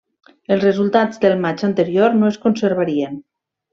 Els 0.55 0.63
resultats 0.67 1.21
del 1.25 1.37
matx 1.43 1.67
anterior 1.69 2.19
no 2.23 2.31
es 2.33 2.41
conservarien. 2.47 3.23